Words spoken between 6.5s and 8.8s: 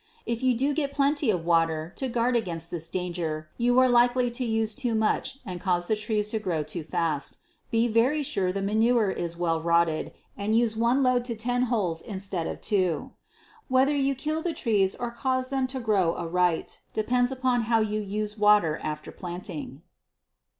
too fast. Be very sure the